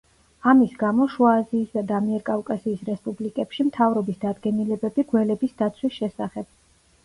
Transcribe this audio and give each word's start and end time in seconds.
ამის 0.51 0.71
გამო 0.83 1.05
შუა 1.15 1.33
აზიისა 1.41 1.83
და 1.91 1.99
ამიერკავკასიის 1.99 2.83
რესპუბლიკებში 2.89 3.69
მთავრობის 3.69 4.21
დადგენილებები 4.27 5.09
გველების 5.15 5.57
დაცვის 5.65 5.99
შესახებ. 6.03 6.53